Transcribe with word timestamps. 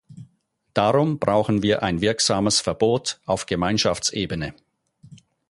Darum 0.73 1.19
brauchen 1.19 1.61
wir 1.61 1.83
ein 1.83 2.01
wirksames 2.01 2.59
Verbot 2.59 3.19
auf 3.27 3.45
Gemeinschaftsebene. 3.45 4.55